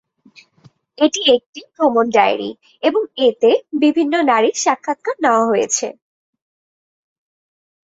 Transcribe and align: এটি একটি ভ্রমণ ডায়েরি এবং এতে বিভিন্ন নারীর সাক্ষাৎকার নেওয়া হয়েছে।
এটি 0.97 1.21
একটি 1.35 1.61
ভ্রমণ 1.73 2.05
ডায়েরি 2.15 2.51
এবং 2.83 3.01
এতে 3.27 3.49
বিভিন্ন 3.81 4.13
নারীর 4.29 4.55
সাক্ষাৎকার 4.63 5.15
নেওয়া 5.23 5.43
হয়েছে। 5.45 5.87